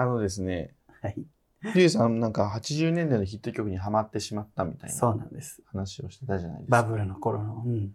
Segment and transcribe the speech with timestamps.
[0.00, 1.16] あのですね、はい。
[1.74, 5.60] リュウさんなんか80年代のヒット曲にハマってしまったみたいそうななんです。
[5.66, 6.82] 話をしてたじゃないですか。
[6.82, 7.90] バブルの頃の、うん。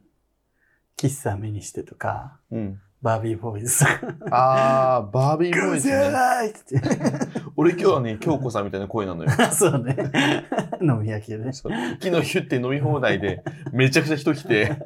[0.98, 2.82] 喫茶目にしてとか、うん。
[3.02, 3.86] バービーボーイズ。
[4.32, 6.10] あー、バービーボーイズね。
[6.50, 6.82] って。
[7.56, 9.30] 俺今日はね、京子さんみたいな声なのよ。
[9.56, 9.96] そうね。
[10.84, 11.54] 飲み焼きでね。
[11.54, 14.86] 昨日言って飲み放題で、めちゃくちゃ人来て、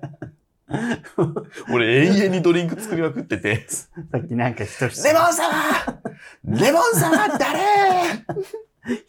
[1.73, 3.87] 俺永遠にドリンク作りまくってて、さ
[4.17, 5.96] っきなんか一節レモンサワー
[6.45, 7.57] レモンサワー誰？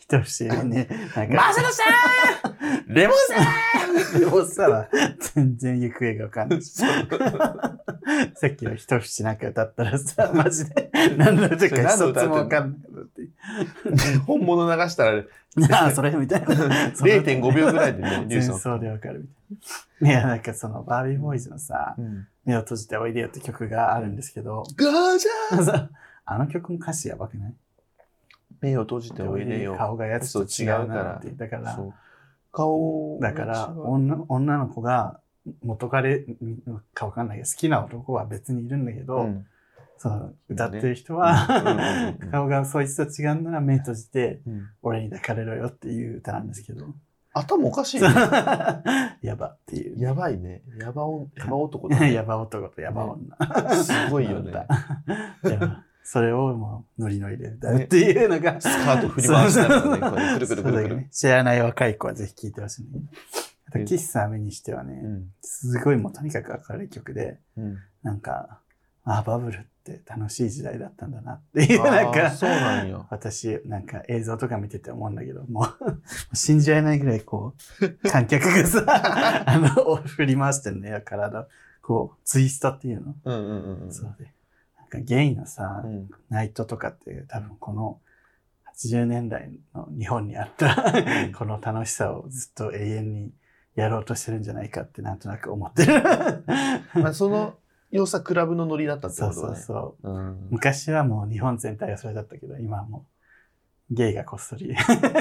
[0.00, 1.84] 一節ね、なんか、マサノさ
[2.88, 2.92] ん！
[2.92, 4.18] レモンサワー。
[4.18, 4.88] でもさ、
[5.34, 6.62] 全然行方がわかんない。
[6.62, 6.86] さ
[8.46, 14.18] っきの一節なんか歌ったらさ、マジで、何の歌か一つもわかんない。
[14.26, 15.22] 本物流したら。
[15.70, 16.46] ああ、それみたいな。
[16.98, 18.50] 0.5秒ぐらいでね、リュウさん。
[18.52, 19.68] 前奏でわかるみたい
[20.00, 20.10] な。
[20.10, 22.26] いや、なんかその、バービーボーイズのさ、うん。
[22.44, 25.88] 目を閉じておいでよって曲があるんですけど、ガージャー
[26.30, 27.54] あの曲の歌詞やばくない？
[28.60, 29.76] 目を閉じておいでよ。
[29.76, 31.30] 顔がやつと違うなって。
[31.30, 31.78] だから
[32.52, 35.20] 顔だから女、女の子が
[35.62, 36.24] 元彼
[36.94, 39.46] かわかんないけど、好きな男は別にいるんだけど、うん
[40.00, 46.86] その歌ってる人はうん、顔がそいつと違うなら目閉じて、うん俺に抱かれろよっていう歌なんですけど、
[47.32, 48.06] 頭おかしいね。
[49.22, 49.98] やばっていう。
[50.00, 50.62] やばいね。
[50.80, 52.12] やばお、やば男だね。
[52.14, 53.74] やば男とやば女。
[53.74, 54.52] すごいよね。
[55.42, 55.76] でも
[56.10, 61.08] それをもうノリノリで歌うっていうのが、スカート振り回しながらね、こうくるくるくるくるね。
[61.12, 63.10] 知らない若い子はぜひ聴いてほしいんだけど。
[63.66, 65.26] あと、喫茶目にしてはね、うん。
[65.42, 67.76] すごいもうとにかく明るい曲で、うん。
[68.02, 68.58] なんか、
[69.04, 73.06] あ、バブルって楽しい時代だったんだなっていう、なんか、そうなんよ。
[73.10, 75.66] 私、なんか映像とか見てて思うんだけど、も
[76.32, 78.82] う、信じられないぐらいこう、観客がさ、
[79.46, 81.46] あの、振り回してんね、体。
[81.82, 83.14] こう、ツイストっていうの。
[83.24, 83.92] うんうんうんうん。
[83.92, 84.37] そうで。
[84.88, 88.00] かゲイのさ、うんナイトとかって多分この
[88.76, 90.94] 80年代の日本にあった
[91.36, 93.32] この楽しさをずっと永遠に
[93.74, 96.02] やろうとしてるんじゃないかってなんとなく思ってる。
[96.94, 97.54] まあ、その
[97.90, 99.56] 要素はクラブのノリだったってそうことね。
[99.58, 100.12] そうそう。
[100.12, 100.48] うん。
[100.50, 103.06] 昔はもう日本全体がそれだったけど、今はも
[103.90, 104.74] うゲイがこっそり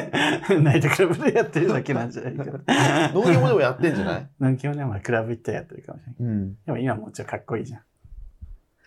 [0.61, 2.51] ナイトクラブでやってるだけなんじゃないかな。
[3.13, 4.29] 農業もでもやってんじゃない？
[4.41, 6.33] 農業もでもクラブ行ったらやってるかもしれない。
[6.33, 6.57] うん。
[6.65, 7.81] でも今もうちょっとかっこいいじゃん。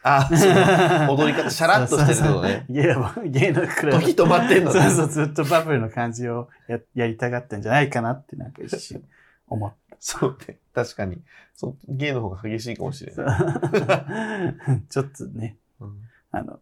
[0.03, 2.67] あ、そう踊り方、シャラッとしてるけどね。
[2.71, 4.05] ゲイはゲイのクラブ。
[4.05, 9.03] 時止まってんのねそうそう、ずっとバブルの感じをややりたがってんじゃないかなってなんか一瞬
[9.49, 10.59] 思っそうね。
[10.75, 11.19] 確かに。
[11.55, 13.23] そう、ゲイの方が激しいかもしれた。
[13.23, 14.83] ない。
[14.89, 16.01] ちょっとね、うん
[16.33, 16.59] あの、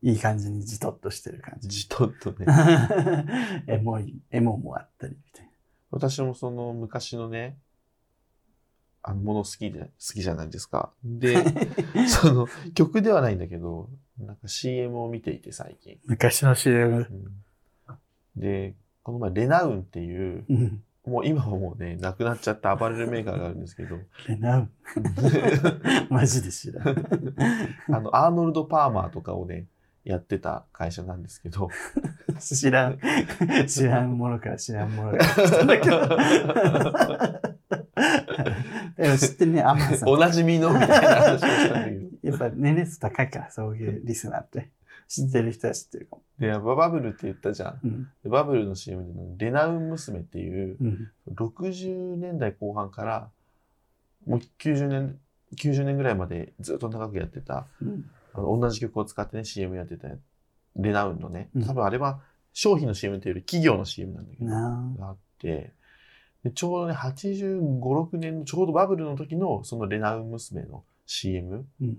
[0.00, 1.68] いい感じにじとっとしてる感じ。
[1.68, 2.46] じとっとね。
[3.66, 5.50] エモい、エモもあったりみたい
[5.90, 7.58] 私もその昔のね、
[9.02, 10.92] あのもの好きで、好きじゃないですか。
[11.04, 11.36] で、
[12.06, 15.98] その曲ではないんだけど、なんか CM を見ていて最近。
[16.06, 16.96] 昔の CM。
[16.98, 17.42] うん
[18.36, 20.82] で、この前レナウンっていう、うん。
[21.04, 23.98] もう今はもうね、亡くなっちゃったアパレルメーカーがあるんですけど、
[24.28, 24.70] レナウン。
[26.10, 26.88] マジで知らん。
[27.88, 29.66] あの、アーノルド・パーマーとかをね、
[30.04, 31.70] やってた会社なんですけど、
[32.38, 32.98] 知らん。
[33.66, 35.98] 知らんものから知らんものが来たんだけど。
[39.18, 40.08] 知ってるね、 アマゾン。
[40.08, 42.08] おなじみのみたいな話をしたんだけど。
[42.22, 44.70] やっぱ年齢層高いから、そういうリスナーって。
[45.08, 46.22] 知ってる人は知ってるかも。
[46.38, 47.80] で、バブルって言ったじゃん。
[47.84, 48.08] うん。
[48.22, 49.04] でバブルの CM
[49.36, 51.10] で、レナウン娘っていう、うん。
[51.34, 53.30] 60年代後半から、
[54.26, 55.18] もう90年、
[55.56, 58.10] 90年ぐらいまでずっと長くやってた、うん。
[58.32, 60.08] あの同じ曲を使ってね、CM やってた、
[60.76, 62.22] レナウンのねうん、多分あれは
[62.54, 65.74] 商品の CM というより企業の CM なんだけど、ながあって、で
[66.50, 71.98] ちょうどね、85、6年のちょうどバブルの時のそのレナウン娘の CM うん。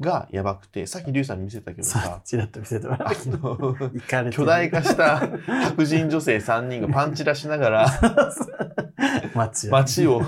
[0.00, 5.18] がやばくて、さっきリュウさんに見せたけどささ、ちらっと見せてもらあった巨大化した
[5.66, 7.86] 白人女性3人がパンチ出しながら
[9.34, 9.70] 街を。
[9.70, 10.20] 街を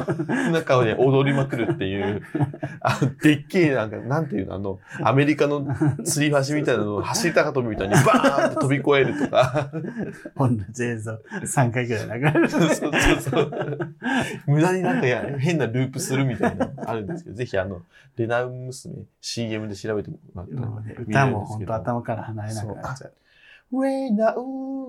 [0.53, 2.23] 中で踊りまくるっていう、
[2.81, 9.71] あのでっけえなんか、なんていうの、あの、アメリカの吊り橋みたいなのを走り高跳びみたいにバーンって飛び越えるとか、
[10.37, 12.49] 同じ映像3回ぐらい流れる。
[12.51, 13.51] そうそうそう。
[14.47, 17.83] 無駄になんかや変なループするみたいなのあるんですけど、ぜひあの、
[18.17, 20.69] レナウン娘 CM で調べてもらったら
[20.99, 23.13] 歌も本るんですけど当頭から離れなくなっちゃう。
[23.83, 24.43] レナウ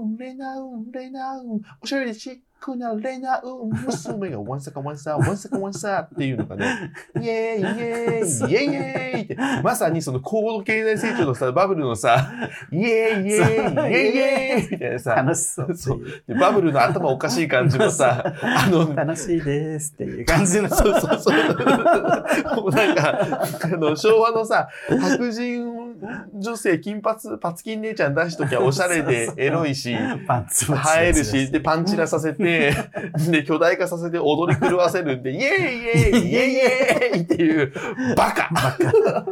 [0.06, 12.32] ン、レナウン、レナウン、おしゃれでシッくなレナウン娘がワンサカワンサワンサカワンサっていうのがね、 イェーイイェーイイェーイイェーイって、まさにその高度経済成長のさ、バブルのさ、
[12.72, 16.02] イェーイイェーイイェーイイェーイみたいなさ、楽しそうそう。
[16.26, 20.70] でバブルの頭おかしい感じもさ、あの、楽しいですっていう感じの。
[20.70, 22.56] そうそうそう。
[22.56, 25.84] もうなんか、あの、昭和のさ、白人
[26.34, 29.98] 女性、金髪、パツキン姉ちゃん出しときゃおしゃれでエロいし、映
[31.02, 32.44] えるし、で、パンチラさせて、
[33.32, 37.74] で、巨大化させて踊り狂わせるんで、イェーイイェーイ イェーイイェーイっていう、
[38.16, 38.50] バカ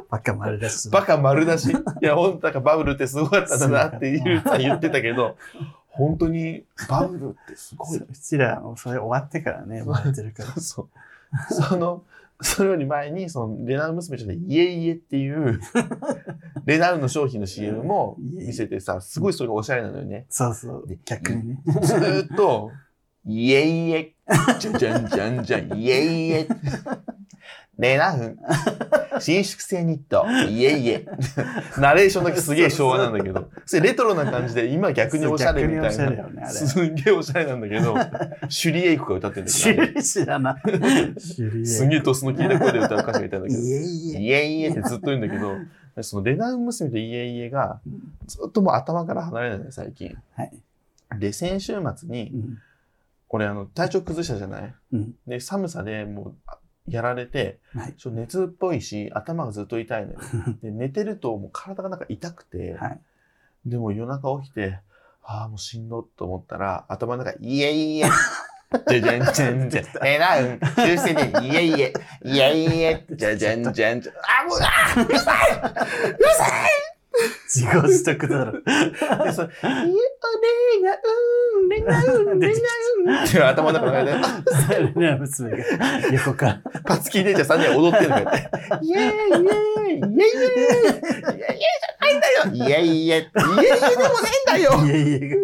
[0.09, 0.89] バカ丸出し。
[0.89, 1.71] バカ丸出し。
[1.71, 5.35] いや、ほんとバブルってすごかったんだなってい言ってたけど、
[5.89, 7.97] 本当にバブルってすごい。
[7.97, 10.61] うちらもそれ終わってからね、生まれてるから。
[10.61, 11.53] そう。
[11.53, 12.03] その、
[12.41, 15.59] それより前に、その、レナウン娘ちゃんで、イエイエっていう、
[16.65, 20.25] レナウンの商品の CM も見せてさ、すごいそれがおしゃれなのよね。
[20.29, 20.97] そうそうで。
[21.05, 21.61] 逆にね。
[21.83, 22.71] ずーっと、
[23.25, 24.15] イエイエ、
[24.59, 26.47] じゃんじゃんじゃんじゃん、イエイエ。
[27.77, 28.37] レナウン、
[29.19, 31.05] 伸縮性ニット、イエイエ。
[31.79, 36.09] ナレーションだけすげえ昭和なんだけど、それレトロな感じで、今逆におしゃれみたいな。
[36.09, 36.47] ね。
[36.47, 37.95] すんげえおしゃれなんだけど、
[38.49, 40.55] シュリエイクが歌ってんだけど、シュリ知らない。
[41.19, 44.19] シュリすんげえドスの効いた声で歌う歌手がいたんだけど、いえいえ。
[44.19, 45.57] イエイエってずっと言うんだけど、
[46.01, 47.79] そのレナウン娘とイエイエが
[48.27, 50.15] ずっともう頭から離れないのよ、最近。
[50.35, 50.51] はい。
[51.19, 52.57] で、先週末にう、ん。
[53.33, 54.75] 俺あの、体調崩したじゃない？
[54.93, 55.13] うん。
[55.27, 56.57] で、寒さでもう、あ
[56.87, 57.93] やられて、はい。
[57.95, 60.19] ちょ熱っぽいし、頭がずっと痛いのよ。
[60.61, 62.99] で、寝てるともう体がなんか痛くて、はい。
[63.65, 64.79] でも夜中起きて、
[65.23, 68.05] ああ、もうしんどっと思ったら、頭の中、イエイエ、
[68.89, 71.93] じゃじゃんじゃんじゃん、えらうん、修正で、イエイエ、
[72.23, 76.45] イエイエ、じゃじゃんじゃんじゃん、あ、もう、あーうるさいうるさ
[77.53, 78.53] 自業自得だろ。
[79.33, 79.91] それ、イエ、レ
[80.81, 81.01] が、うん、
[81.71, 82.59] レが、うん、レが、
[83.05, 85.57] うん、っていう頭の中の中で、あね、娘が
[86.11, 86.61] 横から。
[86.83, 90.77] パツキー姉ちゃん3人踊ってるのこうやって、イエイイエイ、イエイイエイ、イ
[91.13, 95.37] エイイエイじゃないんだよ、イエイイエイ、イエイイエイでもねえんだよいやいや、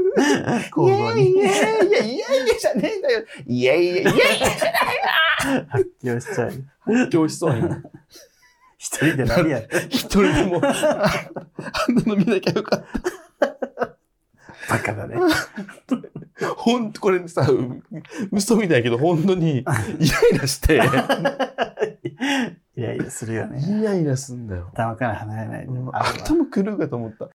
[0.75, 3.23] 交互にイエイイエイ、いや、イエイイエイじゃねえんだよ。
[3.45, 4.17] イエイイエイ、イエイイエイ
[5.69, 6.51] 発狂しちゃう。
[6.81, 7.61] 発狂しそうに。
[8.77, 11.05] 一人で何や一人でも、あ
[11.87, 12.83] あんなの見なきゃよかっ
[14.69, 15.15] バカだね。
[16.37, 16.53] た。
[16.55, 17.81] ほんと、これさ、う
[18.31, 19.73] 嘘みたいだけど、本当に、 イラ
[20.33, 20.75] イラして、
[22.75, 23.59] いやいや、するよね。
[23.59, 24.69] イライラすんだよ。
[24.73, 27.29] 頭から離れない頭狂うかと思った。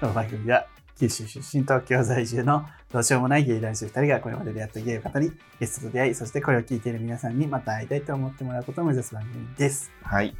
[0.00, 0.66] この番組は、
[1.00, 9.90] 九州出身、東京在住のどうしようもないゲイ男子2人がこれまで出会ったゲイを語り、ゲストと出会い、そしてこれを聞いている皆さんにまた会いたいと思ってもらうことを目指す番組です。
[10.02, 10.36] はい。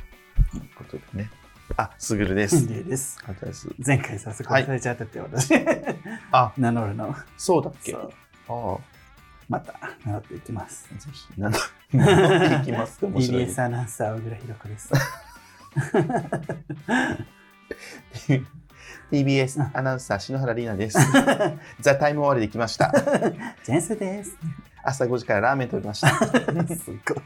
[0.53, 1.31] ということでね。
[1.79, 2.67] あ、すぐるです。
[2.69, 3.19] です。
[3.87, 5.55] 前回早速忘れちゃったって私、
[6.31, 7.15] あ、名乗るの。
[7.39, 7.95] そうだっけ？
[7.95, 8.09] あ
[8.49, 8.77] あ。
[9.49, 9.75] また
[10.05, 10.89] 名乗っていきます。
[10.91, 11.59] ぜひ、なんだ、
[11.93, 13.45] なんでいきますって面白い。
[13.45, 14.93] TBS アナウンサー、小倉弘子です。
[19.11, 20.99] TBS アナウンサー、篠原里奈です。
[21.81, 22.93] ザ・タイム終わりで来ました。
[23.65, 24.37] ジェンスです。
[24.83, 26.09] 朝5時からラーメン食べました。
[26.75, 27.25] すごい。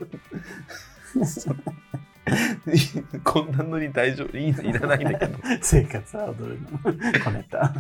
[3.22, 4.37] こんなのに大丈夫？
[4.37, 4.62] いいの？
[4.62, 5.38] いらないんだけど。
[5.61, 6.78] 生活は踊るの。
[7.22, 7.75] こねた。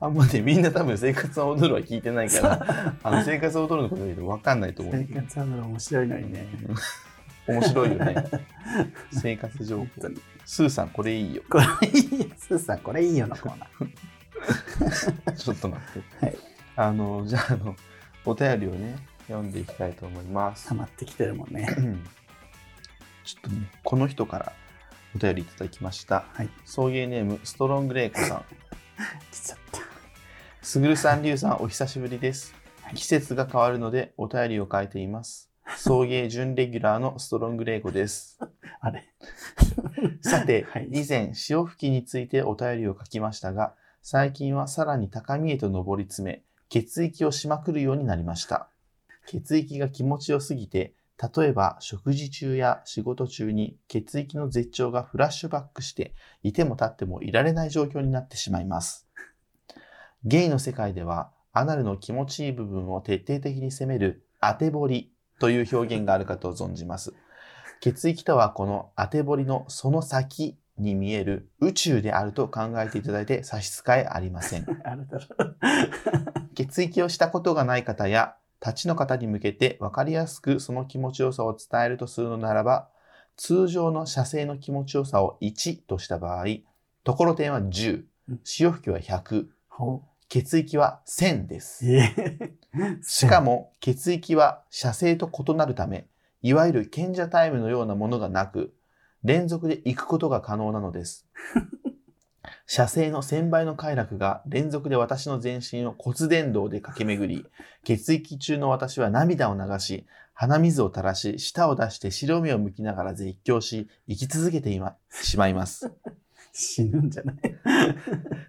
[0.00, 5.14] あんまね、みんな多分生活は踊るは聞いてないから、あの生活は踊るのこと言うと分かんないと思う生。
[5.14, 6.46] 活は踊る面白いのにね。
[7.46, 8.14] 面白いよね。
[9.12, 9.86] 生活情報。
[10.44, 11.42] スーさん、これいいよ。
[11.48, 12.26] これいいよ。
[12.36, 15.32] スーさん、これいいよのコーナー。
[15.36, 16.26] ちょっと待って。
[16.26, 17.76] はいあの、じゃあ、あの、
[18.24, 18.96] お便りをね、
[19.28, 20.74] 読んでいきたいと思います溜。
[20.74, 21.68] まってきてるもんね。
[23.24, 24.52] ちょっとね、この人から
[25.14, 26.24] お便りいただきました。
[26.32, 26.48] はい。
[26.64, 28.44] 送迎ネーム、ストロングレイコさん。
[29.30, 29.80] 来ちゃった。
[30.62, 32.94] すぐるさん、りゅうさん、お久しぶりですはい。
[32.96, 35.53] 季節が変わるので、お便りを書いています。
[35.76, 38.38] 送迎準レギュラーのストロングレイコです。
[38.80, 39.08] あれ
[40.20, 48.68] さて、 はい以前、潮吹きについてお便りを書きましたが、最近はさらに高みへと上り詰め、血液をしまくるようになりました。
[49.26, 50.94] 血液が気持ちよすぎて、
[51.36, 59.08] 例えば食事中や仕事中に血液の絶頂がフラッシュバックして、いても立ってもいられない状況になってしまいます。
[60.24, 67.14] ゲイの世界では、アナルの気持ちいい部分を徹底的に攻める当て彫りという表現があるかと存じます。
[67.80, 74.66] 血液とはこの当て彫りのその先に見える宇宙であると考えていただいて差し支えありません。
[76.54, 82.88] 血液をしたことがない方や、立ちの方に向けて分かりやすくその気持ちよさを伝えるとするのならば、
[83.36, 86.46] 通常の射精の気持ちよさを1とした場合、
[87.02, 91.86] ところてんは10うん、潮吹きは100、ほ血液は1000です。
[91.86, 92.54] ええ
[93.02, 96.08] しかも、血液は射精と異なるため、
[96.42, 98.74] いわゆる賢者タイムのようなものがなく、
[99.22, 101.26] 連続で行くことが可能なのです。
[102.66, 107.46] 射精の1000倍の快楽が連続で私の全身を骨伝導で駆け巡り、
[107.84, 114.78] 血液中の私は涙を流し、鼻水を垂らし、舌を出して白目を向きながら絶叫し、生き続けて
[115.10, 115.92] しまいます。
[116.56, 117.36] 死ぬんじゃない？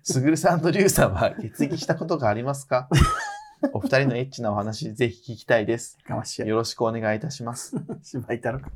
[0.04, 2.88] すぐるさんとりゅうさんは血液したことがありますか？
[3.74, 5.98] お二人のエッチなお話、ぜひ聞きたいです。
[6.06, 6.48] かましや。
[6.48, 7.76] よろしくお願いいたします。
[8.04, 8.70] 芝居たろか。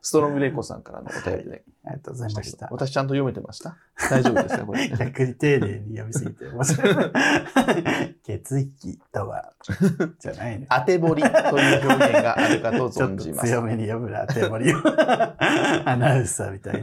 [0.00, 2.68] ストロングレイコさんからのお便りでありがとうございました。
[2.70, 3.76] 私ちゃんと読めてました？
[4.08, 4.88] 大丈夫ですかこれ。
[4.96, 6.94] 逆に丁寧に読みすぎて面白い。
[8.24, 9.52] 血液 とは、
[10.18, 10.66] じゃないね。
[10.70, 13.48] 当て彫りという表現があるかとちょっと存じます。
[13.48, 14.76] 強めに読むな、当て彫りを。
[15.84, 16.82] アナウンサーみたい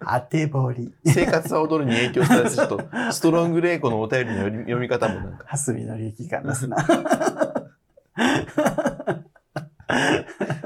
[0.00, 0.94] 当て彫り。
[1.06, 2.80] 生活は踊るに影響されて、ちょっと
[3.12, 6.76] ストロングレイコのお便りの読み方もなんか、蓮見の利益感出すな。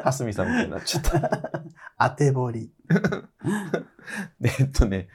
[0.02, 1.62] はすみさんみたいになっちゃった。
[1.98, 2.70] 当て彫り。
[4.40, 5.08] でえっとね、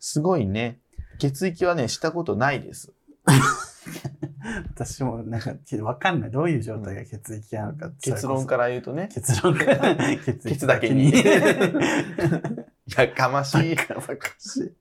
[0.00, 0.78] すごいね、
[1.18, 2.92] 血液はね、したことないです。
[4.74, 6.30] 私もなんか、わかんない。
[6.30, 7.90] どういう状態が血液なのか。
[8.00, 9.96] 結論から言うとね、結論か ら。
[9.96, 11.12] 血液ケツだけに
[12.96, 13.74] やかましい。
[13.74, 14.72] バカバカしい。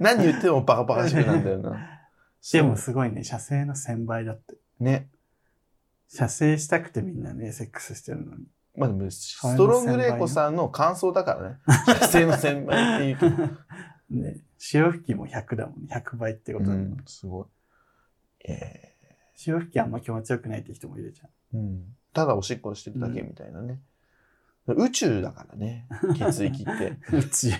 [0.00, 2.00] 何言ってもバカバカしくなんだよな。
[2.52, 4.56] でもすごいね、射精の1000倍だって。
[4.80, 5.08] ね。
[6.08, 8.44] 射精したくてみんなね、セックスしてるのに。
[8.76, 11.58] まあでも、ストロングレイコさんの感想だからね。
[12.00, 13.56] 射精の1000倍っていうと。
[14.10, 15.88] ね、潮吹きも100だもんね。
[15.90, 17.46] 100倍ってことだうん、すごい。
[18.48, 18.92] え
[19.34, 21.28] 潮吹きあんま気持ちよくないって人もいるじゃん。
[21.28, 23.80] ーうん、ただおしっこしてるだけみたいなね。
[24.68, 25.86] 宇宙だからね、
[26.18, 26.98] 血液って。
[27.16, 27.50] うち、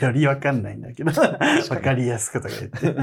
[0.00, 2.94] よりわかんないんだけど、わかりやすくとか言って。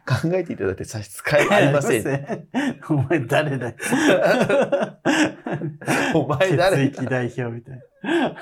[0.06, 2.06] 考えていただいて差し支えありません。
[2.06, 2.48] ん。
[2.88, 3.76] お前誰だよ。
[6.14, 6.92] お前誰だ？
[6.92, 8.36] 血液代表みたいな。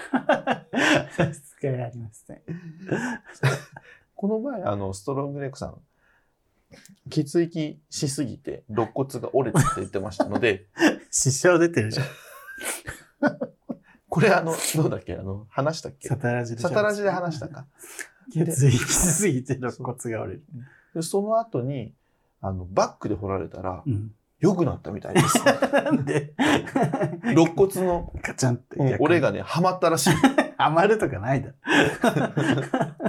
[1.17, 2.41] 差し支えありません。
[4.15, 5.81] この前、あの、ストロングレイコさん、
[7.11, 10.67] 血液しすぎて肋骨が折れたって言ってましたので、
[11.11, 12.07] 支障出てるじゃん。
[14.09, 15.15] これあの、どうだっけ？
[15.17, 16.07] あの、話したっけ？
[16.09, 16.63] サタラジで。
[16.63, 17.67] サタラジで話したか。
[18.33, 20.45] 血液しすぎて肋骨が折れる。
[20.95, 21.93] でその後に、
[22.41, 24.13] あの、バックで掘られたらう、ん。
[24.41, 25.39] 良くなったみたいです。
[25.73, 26.35] なんで、
[27.23, 30.15] 肋骨の、カチャンってうん逆に折れがね、はまったらしい。
[30.59, 31.51] 余るとかないだ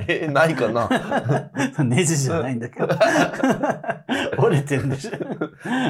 [0.07, 0.87] え、ないかな？
[1.77, 1.83] ろ。
[1.85, 4.05] ネジじゃないんだから。
[4.37, 5.11] 折れてんでしょ。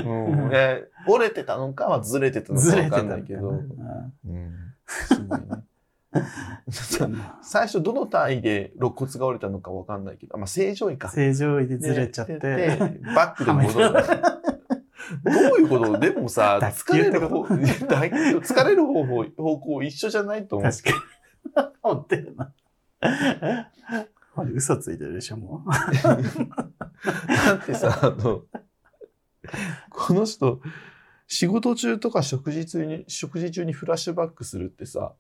[0.06, 3.52] うんえ折れてたのかはずれてたのかわかんないけど。
[3.52, 4.54] ずれてたのかうん
[4.86, 5.46] すごいね。
[7.10, 11.10] な最初どの単位で肋骨が折れたのかわかんないけど、あまあ、正常位か。
[11.10, 12.38] 正常位でずれちゃって。
[12.40, 12.78] で
[13.16, 13.94] バックで戻る。
[15.24, 16.00] どういうこと？
[16.00, 20.72] でもさ、 脱疲れる方、 疲れる方法、方向一緒じゃないと思う。
[20.72, 20.96] 確かに。
[21.82, 22.54] 思ってるな。
[24.54, 25.70] 嘘ついてるでしょ、もう。
[27.28, 28.44] だってさ、あの、
[29.90, 30.62] この人、
[31.28, 35.14] 仕事中とか食事中に、食事中にフラッシュバックするってさ、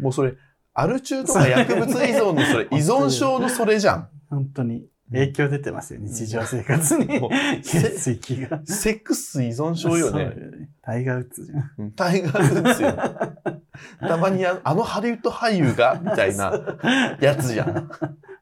[0.00, 0.34] もうそれ、
[0.74, 4.08] アル中とか薬物依存のそれ、 依存症のそれじゃん。
[4.28, 7.06] 本当に影響出てますよ、日常生活に。
[7.62, 8.60] 血液が。
[8.64, 10.26] セックス依存症よね。
[10.26, 10.34] ね。
[10.82, 11.70] タイガーウッズじゃん。
[11.78, 12.92] うんタイガー・ウッズよ。
[14.00, 16.52] たまにああのハリウッド俳優が、みたいな
[17.20, 17.90] やつじゃん。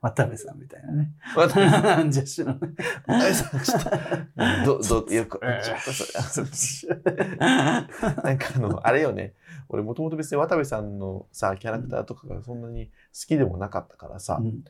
[0.00, 1.12] 渡部さんみたいなね。
[1.34, 2.74] 渡辺さん のね。
[3.06, 6.96] 渡辺さんちょっと、ど、ど、よく、ちょっとそれ、
[7.38, 9.34] なんかあの、あれよね。
[9.68, 12.92] 俺もともと別に渡部さんのさ、キャラクターとかがそんなに好
[13.26, 14.64] きでもなかったからさ、うん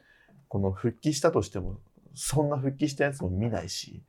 [0.49, 1.79] この復帰したとしても、
[2.15, 4.03] そんな復帰したやつも見ないし、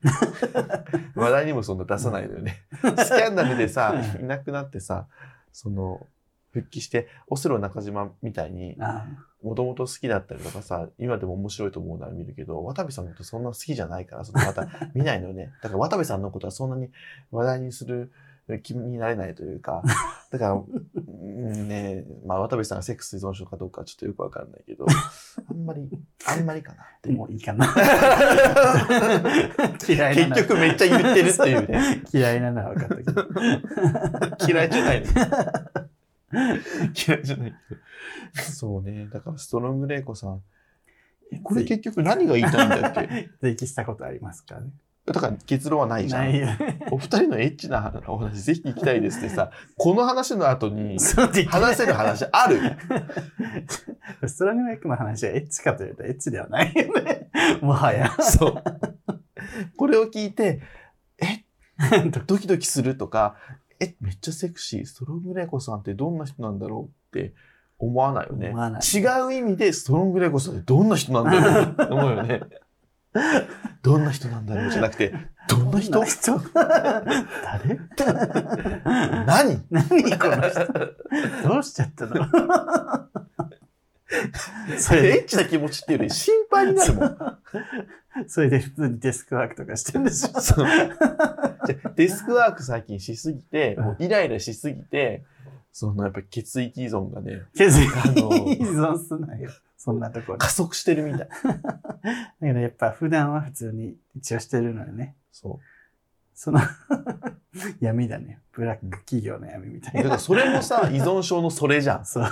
[1.15, 2.63] 話題にもそんな出さないのよね。
[2.81, 5.07] スキャンダルでさ、いなくなってさ、
[5.51, 6.07] その、
[6.51, 9.05] 復帰して、オセロ中島みたいに、あ
[9.43, 15.53] もともと好きだったりとかさ、今でも面白いと思うなら見るけど、渡部さんのことそんな好きじゃないから、そのまた 見ないのよね。
[15.61, 16.89] だから渡部さんのことはそんなに
[17.31, 18.11] 話題にする
[18.57, 19.83] 気になれないというか、
[20.31, 24.85] だから、うんね、まあ渡部さんがセックス依存症かどうかはちょっとよくわかんないけど、
[25.49, 25.87] あんまり、
[26.27, 27.11] あんまりかなって。
[27.11, 27.65] もういいかな。
[29.87, 32.03] 嫌いなの結局めっちゃ言ってるっていうね。
[32.11, 33.25] 嫌いなのは分かったけど。
[34.47, 35.88] 嫌いじゃないの。
[37.07, 38.41] 嫌いじゃないけど。
[38.41, 39.07] そうね。
[39.11, 40.41] だからストロングレイコさん。
[41.43, 43.29] これ結局何が言いたいんだっけ？
[43.41, 44.69] 血液したことありますかね。
[45.05, 46.27] だから結論はないじゃん。
[46.91, 50.97] お二人のエッチなお話ぜひ聞きたいですってさ、この話の後に
[51.47, 52.59] 話せる話ある？
[54.27, 57.29] ストロングレイクの話はエッチかというとエッチではないよね。
[57.61, 58.11] もはや。
[58.19, 58.63] そう。
[59.77, 60.61] これを聞いて、
[61.19, 61.43] え、
[62.27, 63.35] ドキドキするとか、
[63.79, 67.33] え、めっちゃセクシー、ストロングレイコさんってどんな人なんだろうって
[67.77, 68.49] 思わないよね。
[68.49, 68.81] 思わない。
[68.81, 72.41] 違う意味でストロングレイコさんってどんな人なんだろうって 思うよね。
[73.81, 75.13] どんな人なんだろうじゃなくて、
[75.47, 76.03] どんな人？
[76.03, 76.39] 人？
[76.53, 77.79] 誰？
[79.25, 79.63] 何？
[79.71, 79.87] 何
[80.19, 80.67] この人？
[81.47, 82.15] どうしちゃったの？
[84.77, 87.17] それで、エッチな気持ちっていうより心配になるもん。
[88.27, 90.67] それで普通にデスクワークとかしてんでしょそう
[91.95, 95.23] デスクワーク最近しすぎて、もうイライラしすぎて、
[95.71, 97.89] そのやっぱ血液依存がね、血液依
[98.63, 99.51] 存すなよ。
[99.77, 100.39] そんなところに。
[100.39, 101.29] 加速してるみたい。
[101.45, 101.87] だ
[102.41, 105.15] けどやっぱ普段は普通に一応してるのよね。
[105.31, 105.59] そ
[106.33, 106.59] その
[107.79, 108.39] 闇だね。
[108.53, 109.93] ブラック企業の闇みたう。
[109.93, 110.09] だいな。
[110.09, 112.05] からそれもさ、依存症のそれじゃん。
[112.05, 112.25] そう。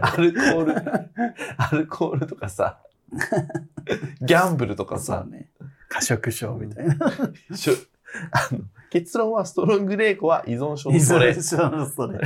[0.00, 0.74] アルコール、
[1.56, 2.78] アルコールとかさ、
[4.20, 5.48] ギャンブルとかさね。
[5.88, 6.96] 過食症みたいな。
[8.30, 8.60] あの
[8.90, 11.42] 結論はストロングレイコは依存症依のそれ存。
[11.42, 12.20] 症のそれ。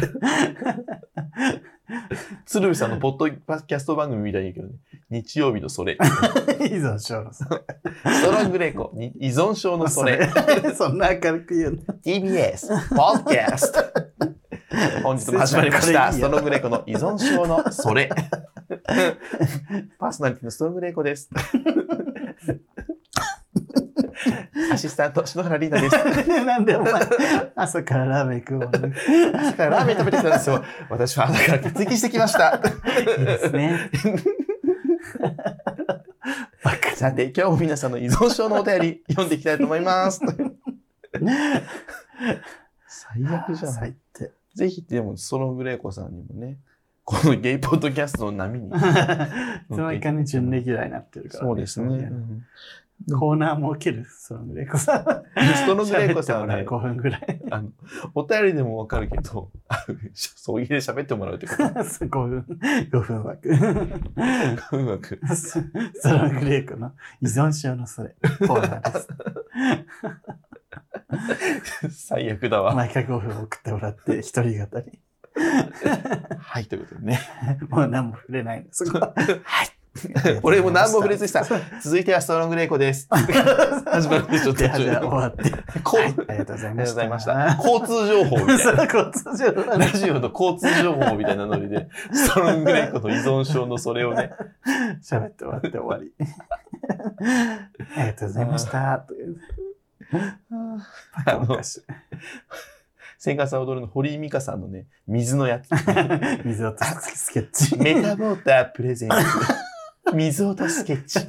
[2.44, 5.94] 鶴見さんのポッドキャスト番組みたいに言うけどね、日曜日のそれ。
[5.94, 7.62] 依存症のそれ。
[8.04, 10.28] ストロングレイコ、に依存症のそれ。
[10.74, 11.78] そんな明るく言うの。
[12.04, 14.05] TBS、ポッドキャスト。
[15.02, 16.12] 本日も始まりました。
[16.12, 18.10] ストロングレイコの依存症のそれ。
[19.98, 21.30] パーソナリティのストロングレイコです。
[24.72, 25.96] アシスタント、篠原リーダーです。
[26.44, 26.92] なんでお前、
[27.54, 28.92] 朝からラーメン食うもんね。
[29.34, 30.64] 朝からラーメン食べてきたんですよ。
[30.90, 32.60] 私は朝から血液してきました。
[33.18, 33.90] いいですね。
[36.96, 40.20] さて、今日も皆さんの依存症のお便り読んでいきたいと思います。
[42.86, 43.72] 最悪じゃん。
[43.72, 44.35] 最低。
[44.56, 46.56] ぜひ、でも、ストロングレイコさんにもね、
[47.04, 48.68] このゲイポッドキャストの波に。
[48.68, 48.72] いつ
[49.76, 52.10] の間にかね、準レギュラーになってるから、そうですね。
[53.18, 55.04] コーナー設けるそのグレイコさん。
[55.54, 57.40] ストロングレイコさんはね喋ってもらう5分ぐらい。
[57.50, 57.70] あの、
[58.14, 61.62] お便りでもわかるけど、あ のそういうで喋ってもらうってこと。
[61.68, 62.46] 5分、
[62.90, 63.50] 5分枠。
[64.72, 65.20] うまく。
[65.34, 65.62] ス
[66.02, 68.16] トロングレイコの依存症のそれ、
[68.48, 69.08] コーナーです。
[71.90, 72.74] 最悪だわ。
[72.74, 75.00] 毎回5分送ってもらって、 一人語り。
[76.38, 77.20] はい、ということでね。
[77.68, 78.66] もう何も触れないの。
[78.70, 79.12] そこは
[79.44, 79.68] はい。
[80.42, 81.42] 俺も何も触れずにさ、
[81.82, 83.08] 続いてはストロングレイコです。
[83.10, 85.42] 始まるでしょ、途中終わって。
[86.28, 87.18] ありがとうございました。
[87.18, 87.56] した。
[87.62, 88.84] 交通情報みたいな。
[88.84, 94.32] 交通情報ラジオの交通情報みたいなノリで、ストロングレイコの依存症のそれをね、
[95.02, 96.12] 喋って終わって終わり。
[97.96, 98.98] ありがとうございました。
[98.98, 99.36] という。
[101.26, 101.60] あの
[103.18, 105.70] 千賀さん踊るの堀井美香さんのね、水のやつ。
[106.44, 107.76] 水落とすスケッチ。
[107.82, 110.14] メタボータープレゼンツ。
[110.14, 111.20] 水落とスケッチ。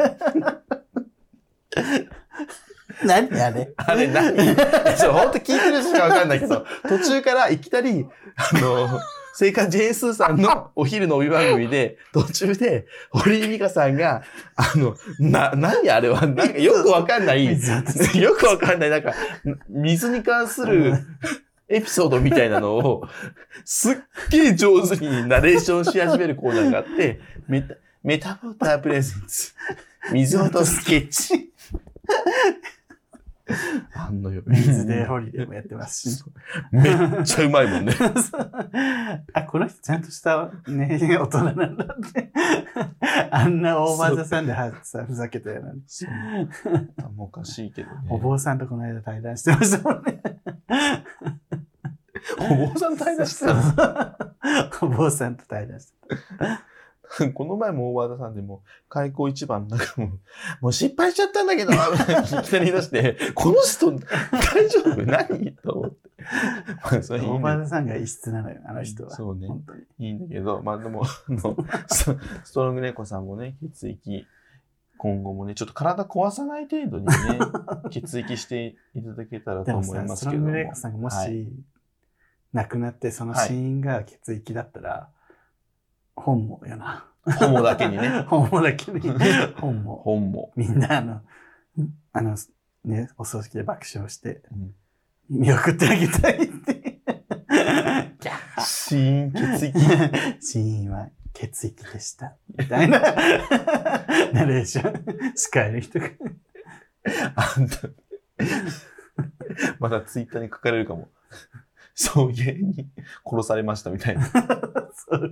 [3.03, 3.73] 何あれ？
[3.77, 4.55] あれ何？
[4.97, 8.99] そう、ほんと聞いてる人しかわかんないけど、途中からいきなり、あの、
[9.39, 14.23] 聖火ジェーンスーさんの お昼の帯番組で、途中で、堀井美香さんが、
[14.55, 17.45] あの、な、何あれは、なんかよくわかんない、
[18.19, 19.13] よくわかんない、なんか、
[19.69, 20.95] 水に関する
[21.69, 23.07] エピソードみたいなのを、
[23.63, 23.95] すっ
[24.31, 29.53] げえ上手にナレーションし始めるコーナーがあって、メタ、メタボータープレゼンツ、
[30.13, 31.51] 水落とスケッチ。
[33.93, 34.41] あんのよ。
[34.45, 36.23] 水でホリデーもやってますし。
[36.71, 37.93] めっちゃうまいもんね。
[39.33, 42.31] あ、この人ちゃんとしたね、大人なんだって。
[43.31, 45.71] あんな大技さんではさふざけたような。
[47.05, 47.95] あもうおかしいけどね。
[48.09, 50.21] お坊さんとこの間対談してましたもんね。
[52.39, 54.27] お坊さん対談してたの？
[54.81, 55.93] お坊さんと対談して
[57.33, 60.09] この前も大和田さんでも、開口一番なんかもう、
[60.61, 65.05] もう失敗しちゃったんだけど、いきなり言い出して、この人、大丈夫？
[65.05, 65.97] 何と思って。
[66.91, 67.31] まあ、それいいた。
[67.31, 69.11] おんだばさんが異質なのよ、あの人は。
[69.11, 69.47] そうね。
[69.99, 71.55] いいんだけど、まあでも、 あの
[71.87, 74.25] スストロングネコさんもね、血液、
[74.97, 77.13] 今後もね、ちょっと体壊さない程度にね、
[77.91, 80.15] 血液していただけたらと思いますけども。
[80.15, 81.47] ストロングレイコさんがもし、はい
[82.53, 85.09] 亡くなってその死因が血液だったら、
[86.17, 87.05] 本望よな。
[87.39, 88.25] ホモだけにね。
[88.27, 88.99] 本望だけに。
[89.61, 89.95] 本望。
[89.95, 90.51] 本も。
[90.55, 91.21] みんなあの、
[92.11, 92.35] あの、
[92.83, 94.73] ね、お葬式で爆笑して、うん
[95.29, 97.01] 見送ってあげたいって。
[98.21, 99.79] キャッ死因血液。
[100.39, 102.37] 死因は血液でした。
[102.57, 102.99] みたいな、
[104.31, 106.07] ナレーション、司会の人が。
[107.35, 107.89] あんた、
[109.79, 111.09] まだツイッターに書かれるかも。
[111.99, 112.87] 送迎に
[113.25, 114.25] 殺されましたみたいな。
[114.93, 115.29] それ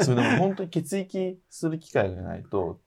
[0.00, 2.80] それでも本当に血液する機会がないと、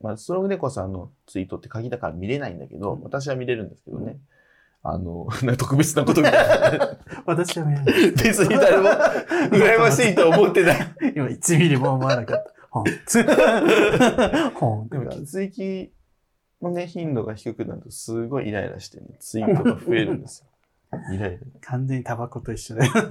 [0.00, 4.20] まあ、ストロング猫さんのツイートって鍵だから見れないんだけど、うん私は見れるんですけどね。
[4.84, 6.98] あの、な 特別なことみたいな。
[7.26, 8.12] 私は見えない。
[8.12, 8.88] 別に誰も
[9.50, 10.76] 羨ましいとは思ってない。
[11.16, 12.54] 今1ミリも思わなかった。
[12.70, 12.84] ほん。
[14.54, 14.88] ほん。
[14.88, 15.92] でも血液
[16.62, 20.46] のね、頻度が低くなるとすごいイライラしてね、ツイートが増えるんですよ。
[21.12, 21.38] イライラ。
[21.60, 22.92] 完全にタバコと一緒だよ。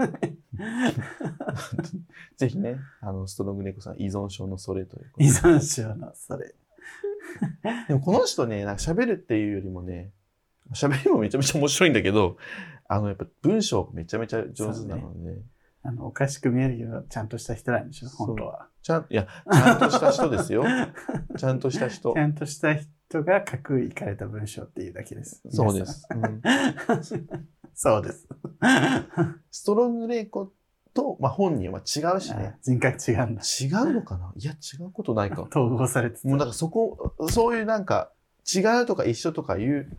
[2.37, 6.55] ぜひね、あの、ストロング猫さん依存症のそれということで依存症の、それ。
[7.87, 10.11] でもこの人ね、なんか喋るっていうよりもね、
[10.73, 12.37] 喋りもめちゃめちゃ面白いんだけど、
[12.87, 15.41] あの、やっぱ文章がめちゃめちゃ上手なので、ね、
[15.83, 18.67] あの、おかしく見えるけど、ちゃんとした人なんでしょ、本当は。
[18.81, 20.63] ちゃん、いや、ちゃんとした人ですよ。
[21.37, 22.19] ちゃんとした人ち。
[22.19, 25.41] ゃんとした人が書くいかれた文章っていうだけです。
[25.49, 25.85] そうで。
[25.85, 26.07] す。
[26.11, 26.41] うん
[27.79, 28.27] そうです。
[29.51, 30.51] ストロングレイコ
[30.95, 32.57] と、まあ、本人は違うしね。
[32.63, 33.43] 人格違うんだ。
[33.43, 34.33] 違うのかな？
[34.35, 35.43] いや、違うことないか。
[35.43, 38.11] 統合されてたもうなんかそこ、そういうなんか、
[38.51, 39.95] 違うとか一緒とかいう、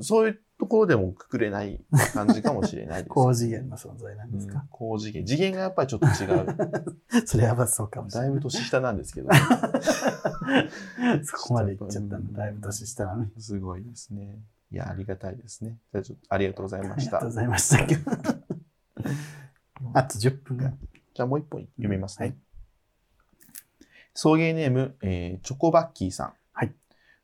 [0.00, 4.64] そういうところでもくくれない感じかもしれないです、 高次元の存在なんですうんか。
[4.70, 5.26] 高次元。
[5.26, 6.46] 次元がやっぱりちょっと違う。
[7.26, 8.30] それはまあそうかもしれない。
[8.30, 9.28] だいぶ年下なんですけど、
[11.24, 12.32] そこまで言っちゃったの。
[12.32, 13.30] だいぶ年下なのに。
[13.38, 14.38] すごいですね。
[14.72, 15.78] いや、ありがたいですね。
[15.92, 17.34] じゃあちょっとありがとうございましたありがとうご。
[17.34, 17.78] ざいました。
[19.94, 20.72] あと10分が。
[21.14, 22.26] じゃあもう一本読みますね。
[22.28, 22.36] はい
[24.12, 26.32] 送迎ネーム、えーチョコバッキーさん。
[26.52, 26.74] はい。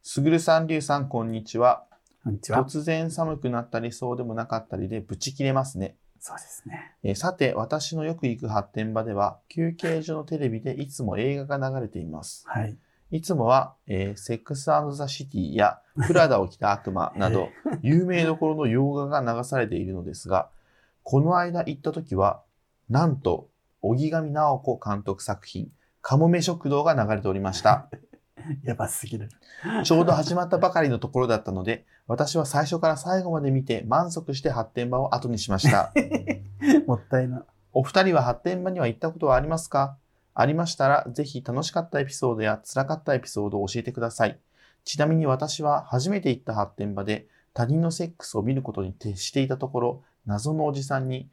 [0.02, 1.84] すぐるさん、りゅうさん、こんにちは。
[2.22, 2.64] こんにちは。
[2.64, 5.96] 突然寒くなったりそうでもなかったりでブチ切れますね。
[6.20, 6.94] そうですね。
[7.02, 12.44] えーさて、私のよく行く発展場では、休憩所のテレビでいつも映画が流れています。
[12.46, 12.78] はい。
[13.10, 17.48] いつもは、えーセックスザ・シティやプラダを着た悪魔 など、
[17.82, 20.48] 有名どころの洋画が流されているのですが、
[21.02, 22.42] この間行った時は、
[22.90, 23.48] なんと、
[23.82, 25.70] 荻上直子監督作品、
[26.02, 27.88] かもめ食堂が流れておりました。
[28.64, 29.28] やばすぎる。
[29.84, 35.92] ちょうど始まったばかりのところだったので、私は最初から最後まで見て満足して発展場を後にしました。
[36.86, 37.44] もったいな。
[37.72, 39.96] お二人は発展場には行ったことはありますか？
[40.38, 44.38] ありましたら、ぜひ楽しかったエピソードや辛かったエピソードを教えてください。
[44.84, 51.30] ちなみに私は初めて行った発展場で他人のセックスを見ることに徹していたところ、謎のおじさんに、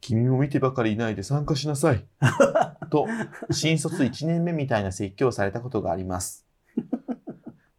[0.00, 2.06] 君も見てばかりいないで参加しなさい。
[2.90, 3.06] と、
[3.50, 6.46] 新卒1年目みたいな説教をされたことがあります。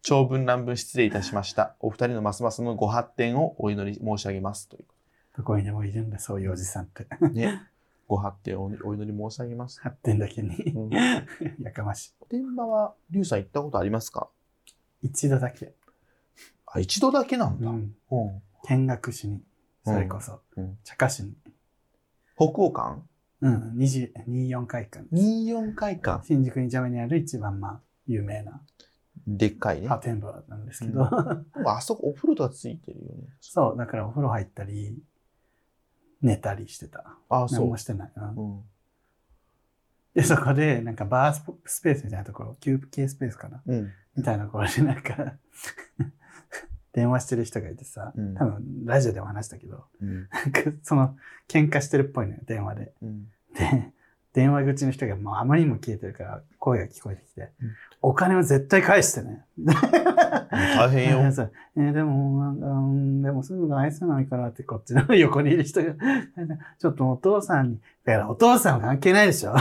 [0.02, 1.74] 長文乱文失礼いたしました。
[1.80, 4.68] お二人のますますのご発展をお祈り申し上げます。
[4.68, 4.84] という
[5.36, 7.06] どこにでもいるんだ、そういうおじさんって。
[7.32, 7.60] ね、
[8.10, 9.80] ご発展をお祈り申し上げます。
[9.80, 10.48] 発展だけに。
[10.74, 10.90] うん
[11.62, 14.28] やかまし現場は、リュウさん行ったことありますか？
[15.02, 15.06] い。
[15.06, 15.72] 一度だけ。
[16.66, 17.70] あ、一度だけなんだ。
[17.70, 17.94] うん。
[18.10, 18.42] うん。
[18.68, 19.40] 見学しに。
[19.84, 20.40] それこそ。
[20.56, 21.36] うん茶化しに。
[22.34, 23.00] 北欧館？
[23.42, 23.76] うん。
[23.76, 25.06] 20 24回間。
[25.12, 26.24] ?24 回館。
[26.26, 28.60] 新宿2丁目にある一番まあ、有名な
[29.28, 29.86] でっかいね。
[29.86, 33.28] 破天荒なんですけど、あそこお風呂とかついてるよね。
[33.40, 35.00] そう、だからお風呂入ったり、
[36.22, 37.16] 寝たりしてた。
[37.28, 37.76] あ、そう何も。
[37.76, 38.12] してない。
[38.16, 38.62] うんうん。
[40.14, 43.62] で、そこで、なんかバーススペースみたいなところ、休憩スペースかな？
[43.66, 43.92] うん。
[44.16, 45.34] みたいなところで、なんか、
[46.92, 50.28] 電話してる人がいてさ、うん多分ラジオでも話したけど、うん。
[50.30, 51.16] なんかその、
[51.48, 52.92] 喧嘩してるっぽいのよ、電話で。
[53.02, 53.24] うん。
[53.54, 53.92] で、
[54.32, 57.70] 電話口の人がもうあまりにも消えてるから、声が聞こえてきて、うん
[58.02, 59.44] お金は絶対返してね。
[59.58, 61.18] 大変よ。
[61.76, 65.94] えーでも、なんか、うん、でもすぐ返せないからって、こっちの横にいる人が、
[66.78, 69.54] ちょっとお父さんに、だからお父さんは関係ないでしょ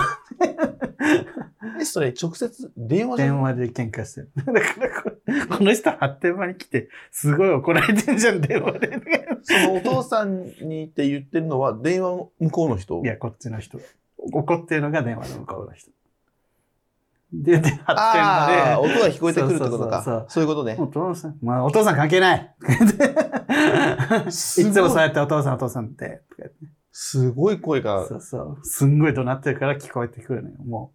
[1.79, 4.31] え、それ直接電話じゃ電話で喧嘩してる。
[4.45, 8.99] だからこれ、この人発展場に来て、すごい怒られてんじゃん、電話で。
[9.43, 13.01] そのお父さんにって言ってるのは電話の向こうの人？
[13.03, 13.79] いや、こっちの人。
[14.17, 15.91] 怒ってるのが電話の向こうの人。
[17.31, 20.25] で、で、発展ああ、場で、音が聞こえてくるってことそうそうそうか。
[20.29, 20.87] そういうことねお。
[20.87, 22.55] 父さん、まあ、お父さん関係ない
[24.27, 26.21] いつもそうやってお父さんお父さんって、
[26.91, 28.15] すごい声がそ。
[28.17, 28.65] うそう。
[28.65, 30.55] すんごい怒鳴ってるから聞こえてくるのよ。
[30.65, 30.93] も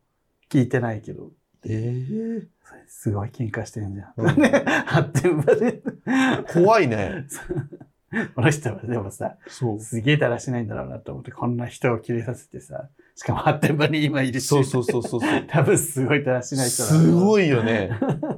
[0.51, 1.31] う、聞いてないけど。
[1.67, 2.47] ええ
[2.89, 4.13] すごい喧嘩してんじゃん。
[4.17, 5.83] うん発展場で。
[6.53, 7.27] 怖いね。
[8.35, 9.37] この人はでもさ。
[9.79, 15.45] すげえだらしないんだろうなと思って、こんな人を切りさせてさ、しかも発展場に今いるし、そうそうそうそうそう。
[15.47, 17.47] 多分すごいだらしない人すごい。
[17.47, 17.91] いよね。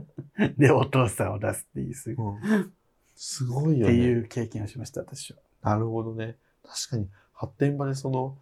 [0.59, 2.73] で、お父さんを出すっていう、すごいうん
[3.15, 3.93] すごいよね。
[3.95, 5.39] っていう経験をしました、私は。
[5.63, 6.37] なるほどね。
[6.65, 8.37] 確かに、発展場でその、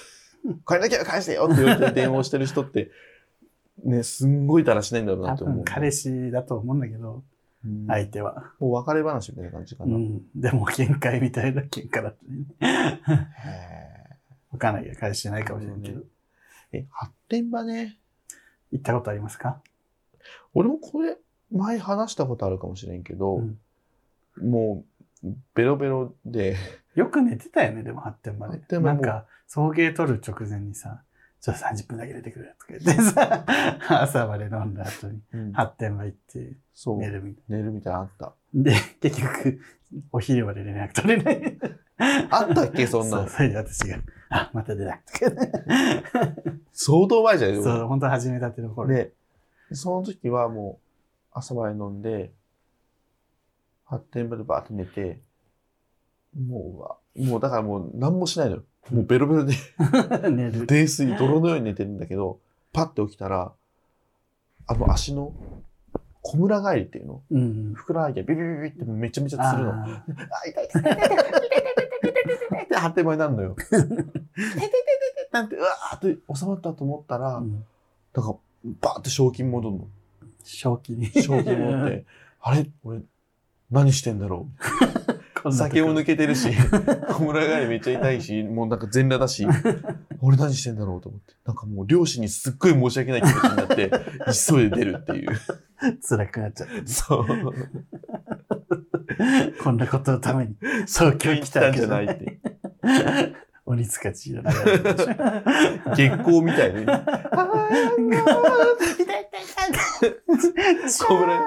[0.66, 2.90] 帰らなきゃ返してよって言われて電話をしてる人って、
[3.84, 5.56] ね、すんごいだらしないんだろうな多と思う。
[5.58, 7.22] 分彼氏だと思うんだけど、
[7.64, 8.52] うん相手は。
[8.58, 9.96] もう別れ話みたいな感じかな。
[9.96, 10.22] うん。
[10.34, 12.14] でも、限界みたいな喧嘩だっ
[12.60, 13.30] たね。
[13.44, 13.93] へ
[14.54, 16.00] わかんないけど、彼氏じゃないかもしれないけど。
[16.00, 16.04] ー
[16.72, 17.98] え、発展場ね。
[18.72, 19.60] 行ったことありますか？
[20.54, 21.16] 俺もこれ、
[21.52, 23.58] 前話したことあるかもしれんけど、うん
[24.42, 24.84] も
[25.22, 26.56] う、ベロベロで、
[26.96, 28.68] よく寝てたよね、でも発展場で発。
[28.68, 31.02] 展場もなんか、送迎取る直前にさ、
[31.40, 33.44] ちょっと30分だけ出てくるとか言ってさ、
[34.02, 35.20] 朝まで飲んだ後に
[35.52, 38.34] 発展場行ってそう、寝るみたい寝るみたいなのあった。
[38.54, 38.62] な。
[38.64, 39.60] で、結局、
[40.10, 41.58] お昼まで連絡取れない。
[42.30, 43.98] あったっけそんなのそう、それで私が、
[44.36, 45.26] あ、また出なくて。
[46.72, 47.62] 相当前じゃない？
[47.62, 48.88] そう、本当始めたての頃。
[48.88, 49.12] で、
[49.72, 50.84] その時はもう、
[51.32, 52.32] 朝まで飲んで、
[53.84, 55.20] 発展場でバーって寝て、
[56.36, 58.62] もうもうだからもう何もしないのよ。
[58.90, 59.54] もうベロベロで、
[60.30, 60.66] 寝る。
[60.66, 62.40] 泥酔、泥のように寝てるんだけど、
[62.72, 63.52] パッて起きたら、
[64.66, 65.32] あの足の、
[66.22, 67.72] 小村返りっていうのうん。
[67.74, 69.72] ふくらはぎがビビビビってめちゃめちゃするの。
[69.74, 70.02] あ、あ
[70.48, 71.83] 痛い痛い痛い痛い痛い痛い
[72.24, 73.56] 痛い痛い痛いって発展場になるのよ。
[73.58, 74.14] 痛い痛い痛い痛い
[75.32, 77.64] なんて、うわーって収まったと思ったら、ーうん
[78.14, 78.36] なんか、
[78.80, 79.88] バーって賞金戻るの。
[80.44, 81.06] 正気に。
[81.10, 82.04] 賞金戻って、
[82.40, 82.70] あれ？
[82.84, 83.00] 俺、
[83.70, 84.48] 何してんだろ
[85.44, 85.52] う。
[85.52, 86.48] 酒も抜けてるし、
[87.10, 89.46] 小村返りめっちゃ痛いし、もうなんか全裸だし、
[90.22, 91.34] 俺何してんだろうと思って。
[91.44, 93.90] なんかもう両親にすっごい申し訳ない気持ちになって、
[94.48, 95.30] 急いで出るっていう。
[96.08, 96.86] 辛くなっちゃって。
[96.86, 97.26] そう。
[99.62, 102.38] こんなことのために、東京来たわけじゃないって。
[103.66, 105.14] 鬼塚千尋流れてるでしょ
[105.96, 106.86] 月光みたいに。
[110.86, 111.40] 小村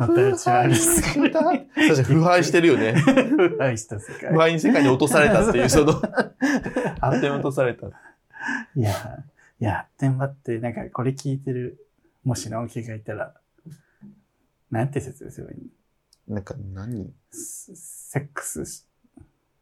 [0.00, 2.94] またうちはあるすぎる確かに腐敗してるよね。
[2.94, 4.38] 腐敗した世界腐。
[4.38, 7.86] 敗に世界に落とされたっていう、その、発展落とされた。
[7.86, 7.90] い
[8.82, 8.90] や、
[9.60, 11.86] いや、天馬って、なんかこれ聞いてる、
[12.24, 13.34] もしのんけがいたら、
[14.70, 15.58] なんて説明すればいい
[16.28, 16.34] の？
[16.36, 17.12] なんか何？
[17.30, 18.84] セセックスし、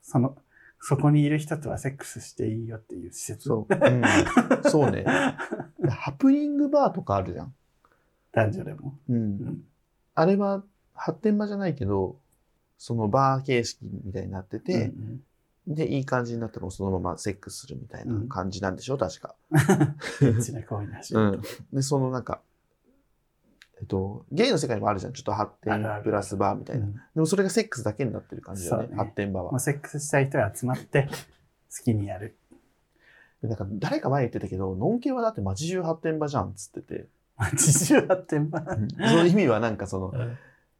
[0.03, 0.37] その、
[0.81, 3.49] そこにいる人とはセックスしていいよっていう施設。
[3.49, 3.75] そう。
[3.75, 5.05] うん、そうね。
[5.89, 7.55] ハプニングバーとかあるじゃん。
[8.33, 8.99] 男女でも。
[9.09, 9.13] う。
[9.13, 9.65] うんん。
[10.15, 10.63] あれは
[10.95, 12.19] 発展場じゃないけど、
[12.77, 15.23] そのバー形式みたいになってて、うん
[15.69, 19.35] で、いい感じになったらそのままセックスするみたいな感じなんでしょ、確か。
[19.51, 21.15] うん、エッチな行為なし。
[21.15, 21.43] うん。
[21.75, 22.41] で、そのなんか、
[23.81, 25.13] えっと、ゲイの世界にもあるじゃん。
[25.13, 26.87] ちょっと発展プラスバーみたいな。
[26.87, 29.61] うんでもそれがセックスだけになってる感じだよね、ね発展場はもう。
[29.61, 31.09] セックスしたい人が集まって、
[31.77, 32.37] 好きにやる。
[33.43, 37.09] でなんか誰か前言ってたけど、ノンケはだって街中発展場じゃんっつってて。
[37.53, 38.61] 自重発展場？
[38.61, 40.13] その意味はなんかその、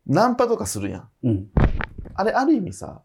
[0.07, 1.09] ナンパとかするやん。
[1.23, 1.51] うん。
[2.15, 3.03] あれある意味さ、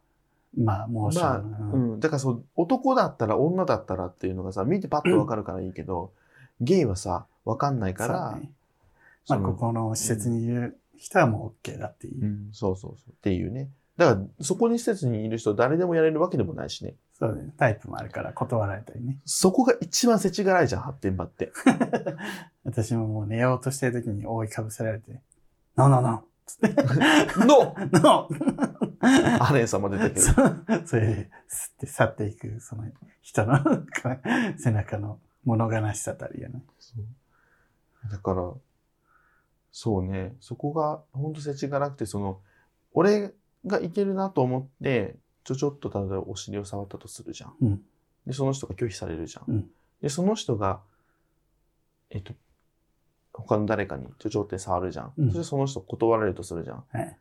[0.57, 1.99] まあ、もうまあ、うん。
[1.99, 6.13] だからそう、男だったら女だったらっていうのがさ、見てパッとわかるからいいけど、
[6.61, 8.49] ゲイはさ、わかんないから、ね
[9.27, 12.27] まあ、ここの施設にいる人はもう OK だっていうう。
[12.27, 13.11] ん、そうそうそう。
[13.11, 13.69] っていうね。
[13.97, 16.95] だから、そこに施設にいる人誰でもやれるわけでもないしね。
[17.13, 17.53] そうね。
[17.57, 19.19] タイプもあるから断られたりね。
[19.25, 21.51] そこが一番世知辛いじゃん、発展場って。
[22.65, 25.21] 私ももう寝ようとしてる時に覆いかぶせられて、
[25.77, 28.83] ノーノーノーつって、の ノー
[29.43, 30.21] アレン様出たけど。
[30.21, 31.13] そうそれで、
[31.49, 32.85] 吸って去っていく、その
[33.21, 33.59] 人の
[34.57, 36.63] 背中の物悲しさたりやね。
[36.79, 38.53] そうだから、
[39.75, 42.39] そうね、そこが本当世知辛くて、その、
[42.93, 43.33] 俺
[43.65, 47.55] がいけるなと思って、ちょちょっと例えばお尻を触ったとするじゃん。
[47.59, 47.81] うん
[48.27, 49.51] で、その人が拒否されるじゃん。
[49.51, 50.81] うんで、その人が、
[52.11, 52.33] えっと、
[53.33, 55.13] 他の誰かにちょちょって触るじゃん。
[55.17, 56.83] うんそしてその人断られるとするじゃん。
[56.91, 57.17] はい。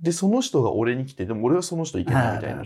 [0.00, 2.64] で、その人が俺に来て、でも俺はその人いけないみたいな。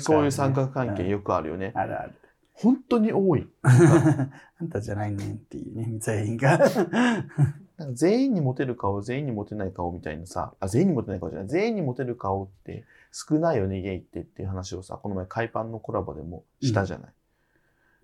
[0.00, 1.70] そういう三角関係よくあるよね。
[1.76, 2.14] あるある。
[2.54, 3.48] 本当に多い。
[3.62, 6.58] あんたじゃないねんっていうね、全員が。
[7.76, 17.12] なんか全員にモテる顔、全員にモテない顔みたいなさ、あ、全員にモテない顔じゃない、全員にモテる顔って少ないよね、ゲイってっていう話をさ、この前海パンのコラボでもしたじゃない。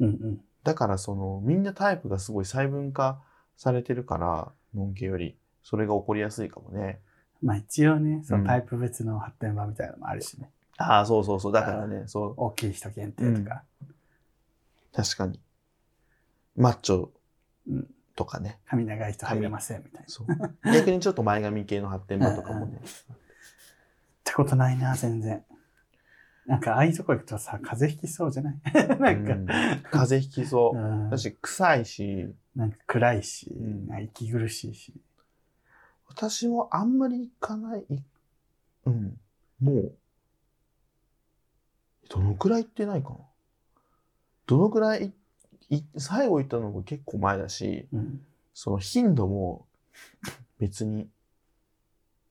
[0.01, 0.41] うんうん。
[0.65, 3.23] だからその、みんなタイプがすごい細分化
[3.57, 7.01] されてるから、ノンケより、それが起こりやすいかもね。
[7.41, 10.51] まあ一応ね、そうんのタイプ別の発展場みたいなのもあるしね。
[10.77, 11.53] ああ、そうそうそう。
[11.53, 13.63] だからね、そう、大きい人限定とか、
[14.93, 15.41] 確かに。
[16.57, 17.11] マッチョ
[17.69, 18.59] うんとかね。
[18.67, 20.09] 髪長い人入れませんみたいな。
[20.09, 20.27] そう。
[20.73, 22.81] 逆にちょっと前髪系の発展場とかもね。
[22.83, 22.83] っ
[24.25, 25.45] てことないな、全然。
[26.47, 28.61] なんか、ああいうとこ行くとさ、風邪ひきそうじゃない？
[28.99, 29.47] なんか、うん
[29.91, 31.07] 風邪ひきそうう。
[31.07, 34.93] んだし、臭いし、なんか暗いし、うん息苦しいし。
[36.09, 38.03] 私もあんまり行かない、い
[38.85, 39.21] うん、
[39.61, 39.95] もう、
[42.09, 43.17] どのくらい行ってないかな。
[44.51, 45.13] どのくらい
[45.69, 48.21] い、い最後行ったのが結構前だし、うん。
[48.53, 49.65] その頻度も
[50.59, 51.09] 別に、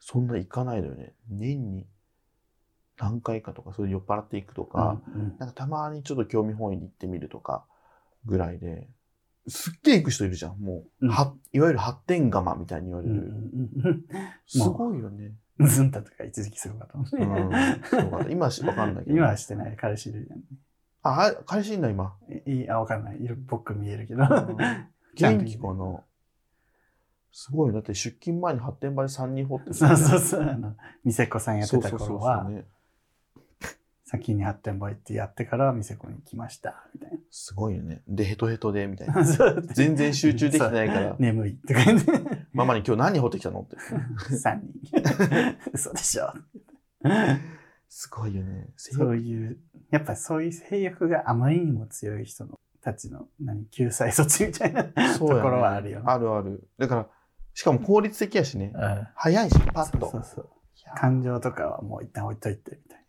[0.02, 1.14] そんな行かないのよね。
[1.30, 1.86] 年に
[2.98, 7.64] 何回かとか、それ酔っ払っていくとか、うんなんかたまにちょっと興味本位に行ってみるとか、
[8.26, 8.90] ぐらいで、
[9.48, 10.60] すっげえ行く人いるじゃん。
[10.60, 11.10] もう、うん。
[11.10, 13.32] はいわゆる発展釜みたいに言われうんうんる。
[13.86, 14.06] うん。
[14.46, 15.32] すごいよね。
[15.58, 15.68] うん。
[15.68, 17.08] ズンタとか一時期すごかったもん。
[17.08, 18.30] うん。
[18.30, 18.96] 今はわかん。
[18.96, 19.16] ないけど。
[19.16, 19.78] 今はしてない。
[19.78, 20.44] 彼氏いるじゃん。
[21.02, 22.16] あ、は彼氏いんだ、今？
[22.46, 23.18] いい、あ、わかんない。
[23.22, 24.24] 色っぽく見えるけど。
[25.16, 26.04] 元気かな？
[27.32, 27.74] すごい。
[27.74, 29.74] だって出勤前に発展場で3人掘ってる。
[29.74, 30.42] そうそうそう。
[30.42, 32.66] あの、店子さんやってたそうそうそう頃はそう、ね。
[34.04, 36.84] 先に発展場行ってやってから店子に来ました。
[36.96, 38.02] みたいすごいよね。
[38.08, 39.24] で、ヘトヘトで、みたいな。
[39.76, 42.12] 全然集中できてないから、眠いとか言って。
[42.52, 43.62] ママに今日何掘ってきたの？
[43.62, 43.78] って。
[44.36, 45.58] 3人。
[45.74, 46.34] 嘘でしょ。
[47.88, 48.70] すごいよね。
[48.78, 49.60] そういう、
[49.92, 56.06] やっぱそういう性欲があまりにも強い人のたちの、何、救済措置みたいなねころはあるよね。
[56.08, 56.68] あるある。
[56.78, 57.08] だから、
[57.54, 58.72] しかも効率的やしね。
[58.74, 60.10] うん早いし、パッと。
[60.10, 60.50] そうそうそう。
[60.96, 63.06] 感情とかはもう一旦置いといて、みたい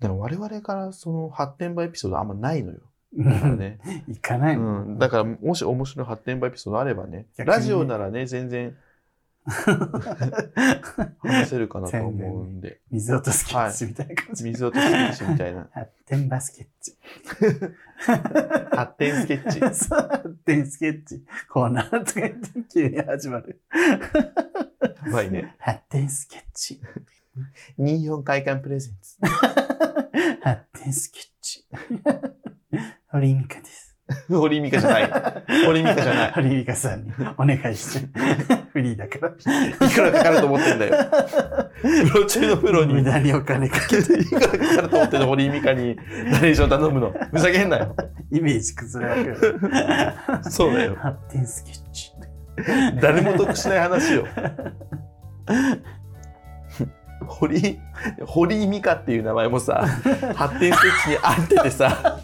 [0.00, 2.80] だから我々からその発展場エピソードあんまないのよ。
[3.12, 3.78] ね。
[4.08, 4.82] 行かないも。
[4.82, 4.98] うんん。
[4.98, 8.76] だから、もし面白い発展場エピソードあればね、ラジオならね、全然
[9.46, 12.80] 話せるかなと思うんで。
[12.90, 14.44] 水落とすケッチみたいな感じ。
[14.44, 15.68] 水落とスケッチみたいな。
[15.72, 16.96] 発展バスケッチ。
[18.74, 19.60] 発展スケッチ。
[19.60, 19.90] 発
[20.44, 21.22] 展スケッチ。
[21.48, 23.60] コーナーとか言って急に始まる。
[25.06, 25.54] やばいね。
[25.58, 26.80] 発展スケッチ。
[27.78, 29.18] 24回館プレゼンツ。
[30.40, 31.66] 発展スケッチ。
[33.08, 33.73] 堀井美香です。
[34.30, 35.10] 堀井美香じゃない。
[35.66, 36.32] 堀井美香じゃない。
[36.32, 38.06] 堀井美香さんにお願いして。
[38.72, 39.86] フリーだから。
[39.86, 41.06] いくらかかると思ってんだよ。
[41.82, 42.92] プロ中のプロに。
[42.92, 45.96] い無駄にお金かけて、くらかかると思ってんの、堀井美香に
[46.30, 47.14] ナレーション頼むの。
[47.32, 47.94] ふざけんなよ。
[48.30, 49.60] イメージ崩れる。
[50.42, 50.96] そうだよ。
[51.00, 52.12] 発展スケッチ。
[53.00, 54.26] 誰も得しない話よ。
[57.26, 57.78] 堀井、
[58.26, 59.86] 堀井美香っていう名前もさ、
[60.34, 62.20] 発展スケッチに合っててさ、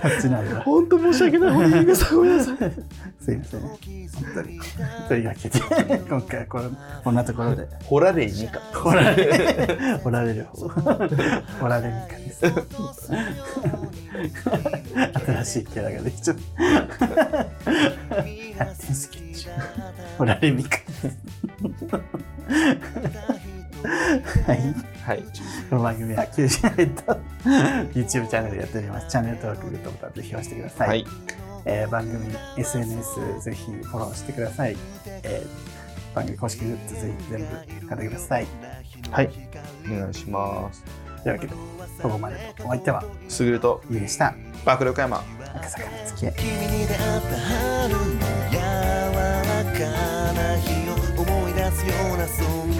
[0.00, 0.60] タッチなんだ。
[0.62, 2.56] ほんと申し訳ない、堀井美香さんごめんなさい。
[3.20, 3.60] すいません。
[3.60, 3.78] 本
[4.34, 4.60] 当に。
[5.08, 5.60] というわけで、
[6.08, 6.70] 今回はこの
[7.04, 8.60] こんなところで、ホラレイ美香。
[8.60, 10.68] 掘られ、掘られる方。
[10.68, 12.40] 掘られミカです。
[15.26, 16.60] 新しいキャラができちゃった。
[18.64, 19.48] 発展スケッチ。
[20.18, 20.78] 掘られミカ。
[23.82, 24.74] はい。
[25.02, 25.22] はい。
[25.70, 27.18] この番組は九州ネット
[27.94, 29.08] YouTube チャンネルやっております。
[29.08, 30.88] チャンネル登録、グッドボタンぜひ押してください。
[30.88, 31.06] はい。
[31.66, 34.76] えー番組 SNS ぜひフォローしてください。
[35.06, 37.46] えー番組公式グッズぜひ全部
[37.88, 38.46] 買ってください。
[39.10, 39.30] はい。
[39.90, 40.84] お願いします。
[41.22, 41.54] というわけで、
[42.02, 44.34] ここまでのお相手はすぐると、ゆうでした。
[44.64, 45.22] バークル岡山。
[45.54, 46.32] 赤坂見つけ。
[46.36, 48.00] 君に出会った春の
[48.50, 52.79] 柔らかな日を思い出すようなそん